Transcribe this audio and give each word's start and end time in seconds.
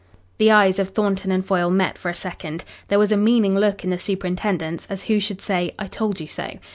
The 0.39 0.49
eyes 0.49 0.79
of 0.79 0.89
Thornton 0.89 1.31
and 1.31 1.45
Foyle 1.45 1.69
met 1.69 1.95
for 1.95 2.09
a 2.09 2.15
second. 2.15 2.63
There 2.87 2.97
was 2.97 3.11
a 3.11 3.15
meaning 3.17 3.53
look 3.55 3.83
in 3.83 3.91
the 3.91 3.99
superintendent's, 3.99 4.87
as 4.87 5.03
who 5.03 5.19
should 5.19 5.41
say, 5.41 5.75
"I 5.77 5.85
told 5.85 6.19
you 6.19 6.25
so." 6.27 6.53